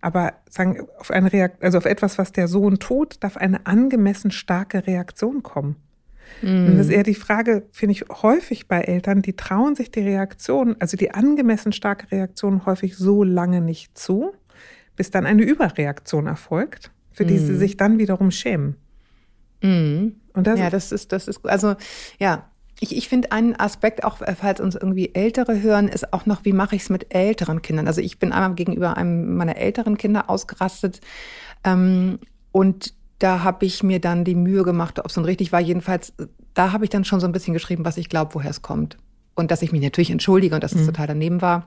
[0.00, 4.32] Aber sagen, auf eine Reakt also auf etwas, was der Sohn tut, darf eine angemessen
[4.32, 5.76] starke Reaktion kommen.
[6.42, 6.66] Mm.
[6.66, 10.00] Und das ist eher die Frage, finde ich, häufig bei Eltern, die trauen sich die
[10.00, 14.32] Reaktion, also die angemessen starke Reaktion häufig so lange nicht zu,
[14.96, 17.46] bis dann eine Überreaktion erfolgt, für die mm.
[17.46, 18.76] sie sich dann wiederum schämen.
[19.62, 20.08] Mm.
[20.34, 21.76] Und das ja, das ist, das ist, also
[22.18, 26.44] ja, ich, ich finde einen Aspekt, auch falls uns irgendwie Ältere hören, ist auch noch,
[26.44, 27.86] wie mache ich es mit älteren Kindern?
[27.86, 31.00] Also ich bin einmal gegenüber einem meiner älteren Kinder ausgerastet,
[31.66, 32.18] Ähm,
[32.52, 35.60] und da habe ich mir dann die Mühe gemacht, ob es nun richtig war.
[35.60, 36.12] Jedenfalls,
[36.54, 38.96] da habe ich dann schon so ein bisschen geschrieben, was ich glaube, woher es kommt.
[39.34, 40.86] Und dass ich mich natürlich entschuldige und dass es mhm.
[40.86, 41.66] total daneben war.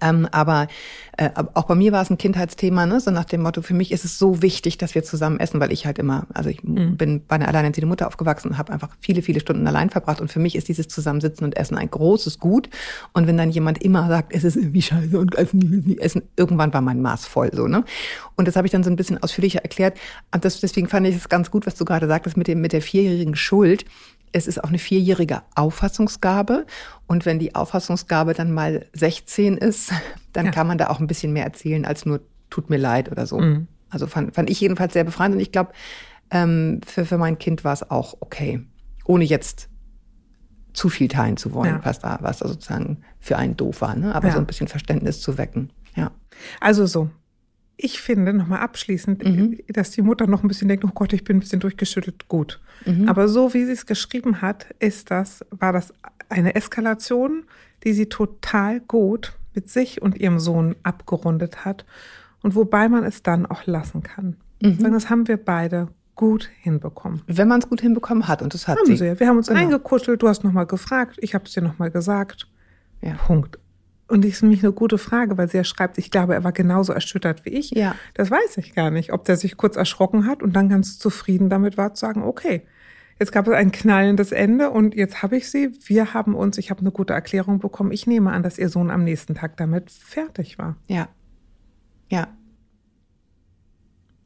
[0.00, 0.68] Ähm, aber
[1.16, 3.00] äh, auch bei mir war es ein Kindheitsthema, ne?
[3.00, 5.72] so nach dem Motto, für mich ist es so wichtig, dass wir zusammen essen, weil
[5.72, 6.96] ich halt immer, also ich mhm.
[6.96, 10.20] bin bei einer alleinerziehenden Mutter aufgewachsen und habe einfach viele, viele Stunden allein verbracht.
[10.20, 12.70] Und für mich ist dieses Zusammensitzen und Essen ein großes Gut.
[13.12, 16.72] Und wenn dann jemand immer sagt, es ist irgendwie scheiße und essen, nicht essen, irgendwann
[16.72, 17.66] war mein Maß voll so.
[17.66, 17.84] Ne?
[18.36, 19.98] Und das habe ich dann so ein bisschen ausführlicher erklärt.
[20.32, 22.72] Und das, deswegen fand ich es ganz gut, was du gerade sagtest mit, dem, mit
[22.72, 23.84] der vierjährigen Schuld
[24.32, 26.66] es ist auch eine vierjährige Auffassungsgabe.
[27.06, 29.92] Und wenn die Auffassungsgabe dann mal 16 ist,
[30.32, 30.52] dann ja.
[30.52, 33.40] kann man da auch ein bisschen mehr erzählen als nur tut mir leid oder so.
[33.40, 33.68] Mhm.
[33.90, 35.34] Also fand, fand ich jedenfalls sehr befreiend.
[35.34, 35.72] Und ich glaube,
[36.30, 38.60] ähm, für, für mein Kind war es auch okay.
[39.04, 39.68] Ohne jetzt
[40.72, 41.80] zu viel teilen zu wollen, ja.
[41.82, 44.14] was da, was da sozusagen für einen doof war, ne?
[44.14, 44.34] Aber ja.
[44.34, 45.72] so ein bisschen Verständnis zu wecken.
[45.96, 46.12] Ja.
[46.60, 47.10] Also so,
[47.82, 49.58] ich finde, nochmal abschließend, mhm.
[49.68, 52.60] dass die Mutter noch ein bisschen denkt, oh Gott, ich bin ein bisschen durchgeschüttelt, gut.
[52.84, 53.08] Mhm.
[53.08, 55.92] Aber so wie sie es geschrieben hat, ist das, war das
[56.28, 57.44] eine Eskalation,
[57.84, 61.84] die sie total gut mit sich und ihrem Sohn abgerundet hat.
[62.42, 64.36] Und wobei man es dann auch lassen kann.
[64.62, 64.92] Mhm.
[64.92, 67.22] Das haben wir beide gut hinbekommen.
[67.26, 68.96] Wenn man es gut hinbekommen hat, und das hat haben sie.
[68.96, 69.20] sie.
[69.20, 69.60] Wir haben uns genau.
[69.60, 72.46] eingekuschelt, du hast nochmal gefragt, ich habe es dir nochmal gesagt.
[73.00, 73.14] Ja.
[73.14, 73.58] Punkt.
[74.10, 76.52] Und das ist nämlich eine gute Frage, weil sie ja schreibt, ich glaube, er war
[76.52, 77.70] genauso erschüttert wie ich.
[77.70, 77.94] Ja.
[78.14, 81.48] Das weiß ich gar nicht, ob der sich kurz erschrocken hat und dann ganz zufrieden
[81.48, 82.62] damit war zu sagen, okay,
[83.20, 85.70] jetzt gab es ein knallendes Ende und jetzt habe ich sie.
[85.84, 87.92] Wir haben uns, ich habe eine gute Erklärung bekommen.
[87.92, 90.76] Ich nehme an, dass ihr Sohn am nächsten Tag damit fertig war.
[90.88, 91.08] Ja.
[92.08, 92.28] Ja.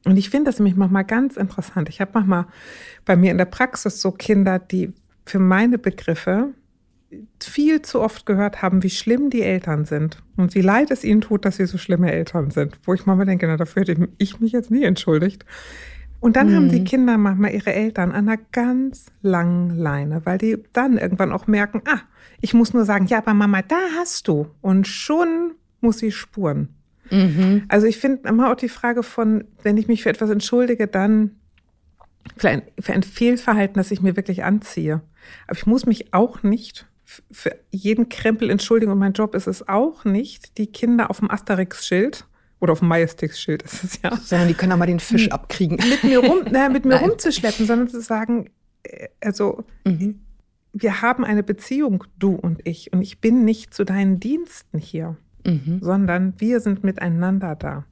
[0.06, 1.88] Und ich finde das nämlich manchmal ganz interessant.
[1.88, 2.46] Ich habe manchmal
[3.04, 4.92] bei mir in der Praxis so Kinder, die
[5.26, 6.54] für meine Begriffe
[7.40, 11.20] viel zu oft gehört haben, wie schlimm die Eltern sind und wie leid es ihnen
[11.20, 12.78] tut, dass sie so schlimme Eltern sind.
[12.84, 15.44] Wo ich manchmal denke, na, dafür hätte ich mich jetzt nie entschuldigt.
[16.20, 16.54] Und dann mhm.
[16.54, 16.84] haben die mhm.
[16.84, 21.82] Kinder manchmal ihre Eltern an einer ganz langen Leine, weil die dann irgendwann auch merken,
[21.86, 22.00] ah,
[22.40, 24.46] ich muss nur sagen, ja, aber Mama, da hast du.
[24.60, 26.70] Und schon muss sie spuren.
[27.10, 27.64] Mhm.
[27.68, 31.32] Also ich finde immer auch die Frage von, wenn ich mich für etwas entschuldige, dann
[32.36, 35.02] für ein, für ein Fehlverhalten, das ich mir wirklich anziehe.
[35.46, 39.68] Aber ich muss mich auch nicht für jeden Krempel entschuldigen und mein Job ist es
[39.68, 42.26] auch nicht, die Kinder auf dem Asterix-Schild
[42.60, 44.16] oder auf dem Majestix-Schild ist es ja.
[44.16, 45.78] Sondern die können auch mal den Fisch abkriegen.
[45.88, 48.50] Mit mir, rum, na, mit mir rumzuschleppen, sondern zu sagen,
[48.84, 50.20] äh, also mhm.
[50.72, 55.16] wir haben eine Beziehung, du und ich, und ich bin nicht zu deinen Diensten hier,
[55.44, 55.80] mhm.
[55.82, 57.84] sondern wir sind miteinander da.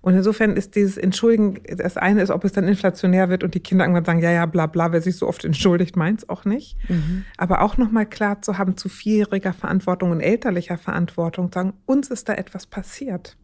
[0.00, 3.60] Und insofern ist dieses Entschuldigen, das eine ist, ob es dann inflationär wird und die
[3.60, 6.76] Kinder irgendwann sagen, ja, ja, bla bla, wer sich so oft entschuldigt, meins auch nicht.
[6.88, 7.24] Mhm.
[7.36, 12.28] Aber auch nochmal klar zu haben, zu vierjähriger Verantwortung und elterlicher Verantwortung, sagen, uns ist
[12.28, 13.36] da etwas passiert.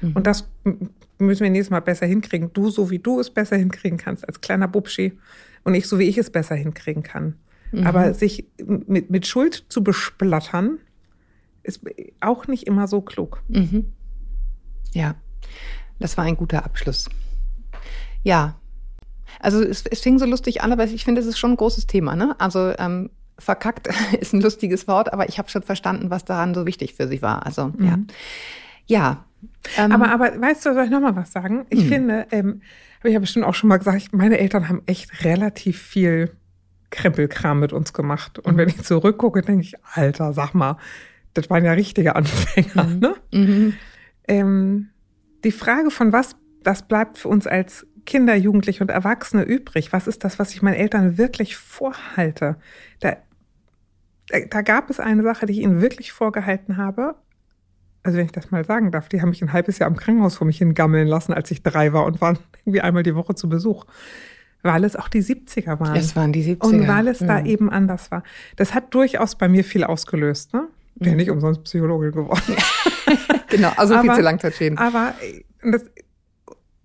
[0.00, 0.12] Mhm.
[0.12, 0.48] Und das
[1.18, 2.52] müssen wir nächstes Mal besser hinkriegen.
[2.52, 5.18] Du, so wie du es besser hinkriegen kannst, als kleiner Bubschi,
[5.64, 7.34] und ich, so wie ich es besser hinkriegen kann.
[7.84, 10.78] Aber sich mit, mit Schuld zu besplattern,
[11.62, 11.82] ist
[12.20, 13.42] auch nicht immer so klug.
[13.48, 13.92] Mhm.
[14.94, 15.16] Ja.
[15.98, 17.08] Das war ein guter Abschluss.
[18.22, 18.54] Ja.
[19.40, 21.86] Also es, es fing so lustig an, aber ich finde, es ist schon ein großes
[21.86, 22.16] Thema.
[22.16, 22.34] Ne?
[22.38, 23.88] Also ähm, verkackt
[24.20, 27.22] ist ein lustiges Wort, aber ich habe schon verstanden, was daran so wichtig für sie
[27.22, 27.46] war.
[27.46, 27.84] Also mhm.
[27.84, 27.98] ja.
[28.86, 29.24] Ja.
[29.76, 31.66] Ähm, aber, aber weißt du, soll ich nochmal was sagen?
[31.70, 31.88] Ich mh.
[31.88, 32.62] finde, ähm,
[32.98, 36.32] habe ich ja bestimmt auch schon mal gesagt, meine Eltern haben echt relativ viel
[36.90, 38.38] Krempelkram mit uns gemacht.
[38.38, 38.58] Und mhm.
[38.58, 40.78] wenn ich zurückgucke, denke ich, Alter, sag mal,
[41.34, 42.84] das waren ja richtige Anfänger.
[42.84, 42.98] Mhm.
[42.98, 43.14] Ne?
[43.32, 43.74] Mhm.
[44.26, 44.88] Ähm,
[45.44, 49.92] die Frage von was, was bleibt für uns als Kinder, Jugendliche und Erwachsene übrig?
[49.92, 52.56] Was ist das, was ich meinen Eltern wirklich vorhalte?
[53.00, 53.16] Da,
[54.50, 57.16] da gab es eine Sache, die ich ihnen wirklich vorgehalten habe.
[58.02, 60.36] Also wenn ich das mal sagen darf, die haben mich ein halbes Jahr im Krankenhaus
[60.36, 63.48] vor mich hingammeln lassen, als ich drei war und waren irgendwie einmal die Woche zu
[63.48, 63.84] Besuch.
[64.62, 65.94] Weil es auch die 70er waren.
[65.94, 66.66] Es waren die 70er.
[66.66, 67.26] Und weil es mhm.
[67.28, 68.22] da eben anders war.
[68.56, 70.52] Das hat durchaus bei mir viel ausgelöst.
[70.52, 70.66] Ne?
[71.00, 72.56] Wäre nicht umsonst Psychologin geworden.
[73.48, 74.78] genau, also aber, viel zu Langzeitschäden.
[74.78, 75.14] Aber
[75.62, 75.84] das,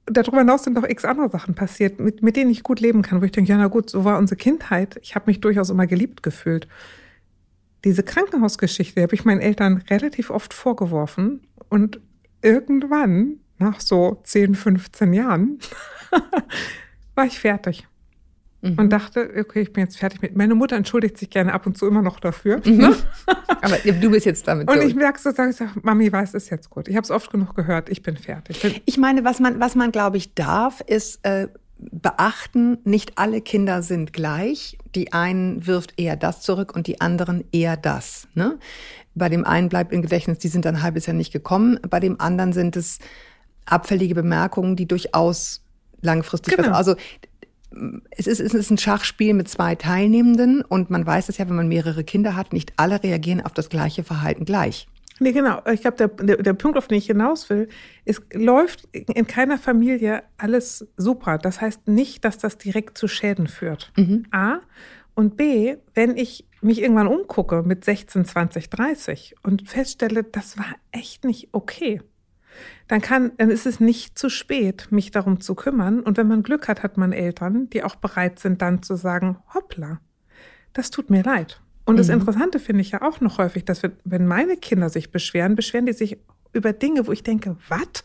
[0.05, 3.21] darüber hinaus sind doch x andere Sachen passiert, mit, mit denen ich gut leben kann,
[3.21, 4.99] wo ich denke, ja, na gut, so war unsere Kindheit.
[5.01, 6.67] Ich habe mich durchaus immer geliebt gefühlt.
[7.83, 11.99] Diese Krankenhausgeschichte habe ich meinen Eltern relativ oft vorgeworfen und
[12.41, 15.59] irgendwann, nach so 10, 15 Jahren,
[17.15, 17.87] war ich fertig
[18.63, 18.79] mhm.
[18.79, 20.35] und dachte, okay, ich bin jetzt fertig mit.
[20.35, 22.61] Meine Mutter entschuldigt sich gerne ab und zu immer noch dafür.
[22.65, 22.77] Mhm.
[22.77, 22.95] Ne?
[23.61, 24.69] Aber du bist jetzt damit.
[24.69, 24.87] Und durch.
[24.87, 26.87] ich merke so, sage ich, sag, Mami weiß es jetzt gut.
[26.87, 27.89] Ich habe es oft genug gehört.
[27.89, 28.81] Ich bin fertig.
[28.85, 31.47] Ich meine, was man, was man glaube ich darf, ist äh,
[31.77, 34.77] beachten, nicht alle Kinder sind gleich.
[34.95, 38.27] Die einen wirft eher das zurück und die anderen eher das.
[38.33, 38.57] Ne?
[39.15, 41.79] Bei dem einen bleibt im Gedächtnis, die sind ein halbes Jahr nicht gekommen.
[41.89, 42.99] Bei dem anderen sind es
[43.65, 45.61] abfällige Bemerkungen, die durchaus
[46.01, 46.75] langfristig, Genau.
[46.75, 46.95] also
[48.11, 51.55] es ist, es ist ein Schachspiel mit zwei Teilnehmenden und man weiß es ja, wenn
[51.55, 54.87] man mehrere Kinder hat, nicht alle reagieren auf das gleiche Verhalten gleich.
[55.19, 55.61] Nee, genau.
[55.71, 57.69] Ich glaube, der, der, der Punkt, auf den ich hinaus will,
[58.05, 61.37] es läuft in keiner Familie alles super.
[61.37, 63.91] Das heißt nicht, dass das direkt zu Schäden führt.
[64.31, 64.59] A.
[65.15, 70.75] Und B, wenn ich mich irgendwann umgucke mit 16, 20, 30 und feststelle, das war
[70.91, 72.01] echt nicht okay,
[72.87, 75.99] dann kann, dann ist es nicht zu spät, mich darum zu kümmern.
[76.01, 79.37] Und wenn man Glück hat, hat man Eltern, die auch bereit sind, dann zu sagen,
[79.53, 79.99] hoppla,
[80.73, 81.61] das tut mir leid.
[81.85, 85.11] Und das Interessante finde ich ja auch noch häufig, dass wir, wenn meine Kinder sich
[85.11, 86.17] beschweren, beschweren die sich
[86.53, 88.03] über Dinge, wo ich denke, was?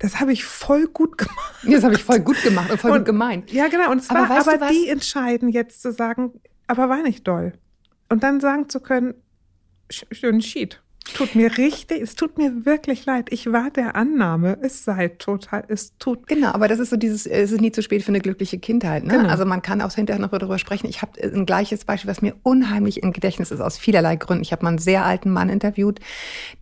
[0.00, 1.54] Das habe ich voll gut gemacht.
[1.64, 3.52] Das habe ich voll gut gemacht und voll Und- gut gemeint.
[3.52, 3.90] Ja, genau.
[3.90, 6.32] Und es Aber weißt aber die entscheiden jetzt zu sagen,
[6.66, 7.52] aber war nicht doll.
[8.08, 9.14] Und dann sagen zu können,
[9.92, 10.82] sch- schönen Schied.
[11.14, 13.28] Tut mir richtig, es tut mir wirklich leid.
[13.30, 17.26] Ich war der Annahme, es sei total, es tut Genau, aber das ist so dieses,
[17.26, 19.04] es ist nie zu spät für eine glückliche Kindheit.
[19.04, 19.14] Ne?
[19.14, 19.28] Genau.
[19.28, 20.86] Also man kann auch hinterher noch darüber sprechen.
[20.86, 24.42] Ich habe ein gleiches Beispiel, was mir unheimlich im Gedächtnis ist, aus vielerlei Gründen.
[24.42, 26.00] Ich habe mal einen sehr alten Mann interviewt,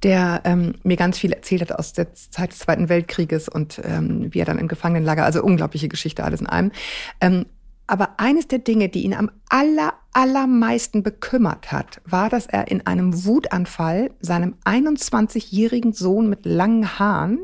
[0.03, 4.29] der ähm, mir ganz viel erzählt hat aus der Zeit des Zweiten Weltkrieges und ähm,
[4.33, 6.73] wie er dann im Gefangenenlager, also unglaubliche Geschichte alles in allem.
[7.21, 7.47] Ähm,
[7.88, 12.87] aber eines der Dinge, die ihn am aller, allermeisten bekümmert hat, war, dass er in
[12.87, 17.38] einem Wutanfall seinem 21-jährigen Sohn mit langen Haaren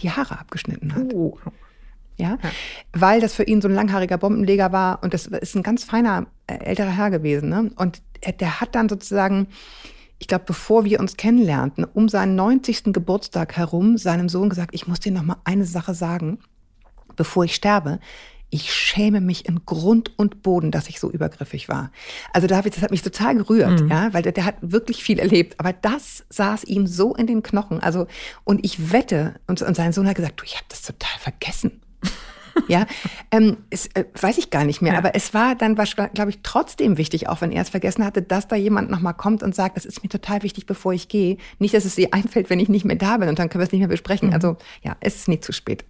[0.00, 1.12] die Haare abgeschnitten hat.
[1.12, 1.36] oh,
[2.16, 2.38] Ja?
[2.40, 2.50] Ja.
[2.92, 6.26] Weil das für ihn so ein langhaariger Bombenleger war und das ist ein ganz feiner
[6.46, 7.48] äh, älterer Herr gewesen.
[7.48, 7.72] Ne?
[7.74, 9.48] Und er, der hat dann sozusagen,
[10.20, 12.92] ich glaube, bevor wir uns kennenlernten, um seinen 90.
[12.92, 16.38] Geburtstag herum seinem Sohn gesagt, ich muss dir noch mal eine Sache sagen,
[17.16, 17.98] bevor ich sterbe.
[18.50, 21.90] Ich schäme mich in Grund und Boden, dass ich so übergriffig war.
[22.32, 25.58] Also David, das hat mich total gerührt, ja, weil der, der hat wirklich viel erlebt.
[25.58, 27.80] Aber das saß ihm so in den Knochen.
[27.80, 28.06] Also
[28.44, 31.80] und ich wette und, und sein Sohn hat gesagt, du, ich habe das total vergessen.
[32.68, 32.86] Ja,
[33.32, 34.98] ähm, es, äh, weiß ich gar nicht mehr, Ja.
[34.98, 38.48] aber es war dann, glaube ich, trotzdem wichtig, auch wenn er es vergessen hatte, dass
[38.48, 41.36] da jemand nochmal kommt und sagt, das ist mir total wichtig, bevor ich gehe.
[41.58, 43.66] Nicht, dass es ihr einfällt, wenn ich nicht mehr da bin und dann können wir
[43.66, 44.32] es nicht mehr besprechen.
[44.32, 45.84] Also ja, es ist nie zu spät.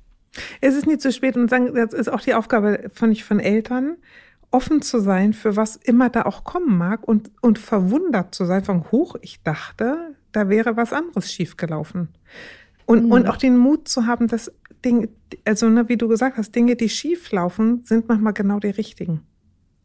[0.61, 3.41] Es ist nie zu spät und sagen, das ist auch die Aufgabe von, ich, von
[3.41, 3.97] Eltern,
[4.51, 8.65] offen zu sein für was immer da auch kommen mag und, und verwundert zu sein
[8.65, 12.09] von hoch, ich dachte, da wäre was anderes schiefgelaufen.
[12.87, 14.53] Und, und auch den Mut zu haben, dass
[14.85, 15.09] Dinge,
[15.45, 19.23] also ne, wie du gesagt hast, Dinge, die schief laufen, sind manchmal genau die richtigen.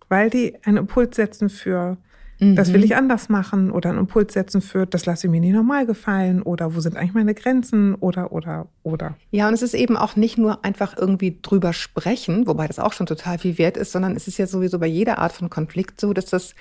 [0.07, 1.97] Weil die einen Impuls setzen für,
[2.41, 5.51] das will ich anders machen oder einen Impuls setzen für, das lasse ich mir nie
[5.51, 9.15] normal gefallen oder wo sind eigentlich meine Grenzen oder, oder, oder.
[9.29, 12.93] Ja, und es ist eben auch nicht nur einfach irgendwie drüber sprechen, wobei das auch
[12.93, 16.01] schon total viel wert ist, sondern es ist ja sowieso bei jeder Art von Konflikt
[16.01, 16.55] so, dass das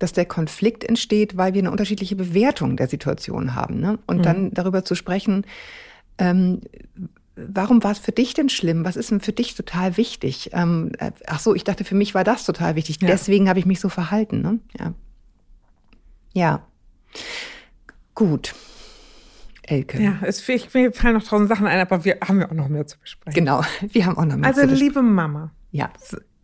[0.00, 3.78] dass der Konflikt entsteht, weil wir eine unterschiedliche Bewertung der Situation haben.
[3.78, 4.00] Ne?
[4.08, 5.46] Und dann darüber zu sprechen,
[6.18, 6.62] ähm,
[7.36, 8.84] warum war es für dich denn schlimm?
[8.84, 10.50] Was ist denn für dich total wichtig?
[10.52, 13.00] Ähm, äh, ach so, ich dachte, für mich war das total wichtig.
[13.00, 13.08] Ja.
[13.08, 14.42] Deswegen habe ich mich so verhalten.
[14.42, 14.58] Ne?
[14.78, 14.94] Ja.
[16.34, 16.62] Ja.
[18.14, 18.54] Gut.
[19.62, 20.00] Elke.
[20.02, 22.68] Ja, es, ich, mir fallen noch tausend Sachen ein, aber wir haben ja auch noch
[22.68, 23.34] mehr zu besprechen.
[23.44, 23.62] Genau.
[23.80, 24.88] Wir haben auch noch mehr Also, zu besprechen.
[24.88, 25.90] liebe Mama, Ja.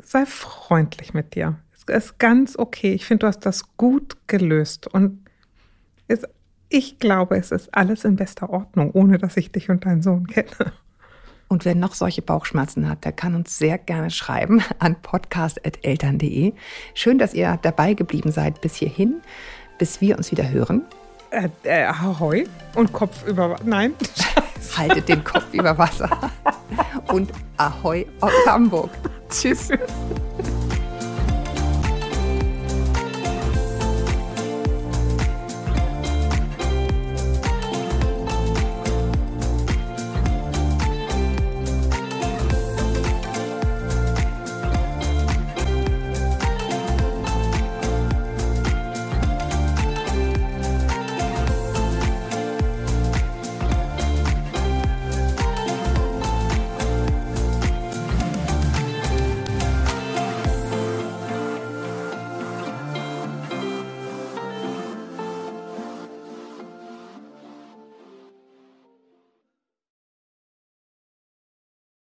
[0.03, 1.59] sei freundlich mit dir.
[1.75, 2.93] Es ist ganz okay.
[2.95, 4.87] Ich finde, du hast das gut gelöst.
[4.87, 5.21] Und
[6.09, 6.23] es,
[6.71, 10.27] ich glaube, es ist alles in bester Ordnung, ohne dass ich dich und deinen Sohn
[10.27, 10.73] kenne.
[11.49, 16.55] Und wer noch solche Bauchschmerzen hat, der kann uns sehr gerne schreiben an podcast.eltern.de.
[16.95, 19.21] Schön, dass ihr dabei geblieben seid bis hierhin,
[19.81, 20.83] bis wir uns wieder hören.
[21.31, 23.57] Äh, äh, Ahoi und Kopf über.
[23.65, 23.95] Nein.
[24.77, 26.09] Haltet den Kopf über Wasser
[27.09, 28.91] und Ahoi aus Hamburg.
[29.29, 29.71] Tschüss.